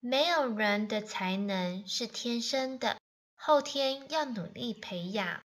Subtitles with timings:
[0.00, 2.96] 没有人的才能是天生的
[3.34, 5.42] 后天要努力培养。